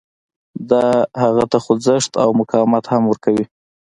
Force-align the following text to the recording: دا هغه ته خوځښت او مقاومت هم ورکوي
دا 0.69 0.85
هغه 1.21 1.43
ته 1.51 1.57
خوځښت 1.63 2.11
او 2.23 2.29
مقاومت 2.41 2.83
هم 2.87 3.03
ورکوي 3.07 3.45